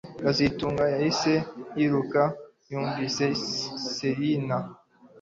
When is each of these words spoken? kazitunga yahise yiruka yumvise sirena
kazitunga 0.23 0.83
yahise 0.93 1.33
yiruka 1.77 2.21
yumvise 2.71 3.25
sirena 3.93 4.57